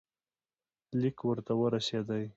[0.99, 2.23] لیک ورته ورسېدی.